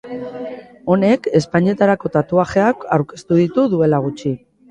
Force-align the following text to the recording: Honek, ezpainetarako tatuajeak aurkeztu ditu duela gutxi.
Honek, 0.93 1.29
ezpainetarako 1.39 2.11
tatuajeak 2.17 2.83
aurkeztu 2.97 3.39
ditu 3.43 3.69
duela 3.75 4.01
gutxi. 4.07 4.35